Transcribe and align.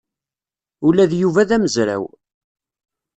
Ula 0.87 1.05
d 1.11 1.13
Yuba 1.21 1.49
d 1.49 1.51
amezraw. 1.55 2.03